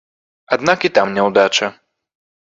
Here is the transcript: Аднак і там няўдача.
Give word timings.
Аднак 0.55 0.79
і 0.89 0.91
там 0.97 1.11
няўдача. 1.17 1.67